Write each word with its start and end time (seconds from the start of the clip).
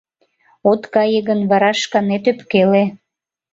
От 0.71 0.81
кае 0.93 1.19
гын, 1.27 1.39
вара 1.51 1.71
шканет 1.81 2.23
ӧпкеле. 2.31 2.83